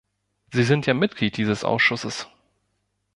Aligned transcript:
Sie 0.51 0.63
sind 0.63 0.87
ja 0.87 0.95
Mitglied 0.95 1.37
dieses 1.37 1.63
Ausschusses. 1.63 2.27